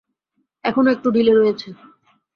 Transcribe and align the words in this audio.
এখনো 0.65 0.89
একটু 0.91 1.07
ঢিলে 1.15 1.33
রয়েছে। 1.33 1.69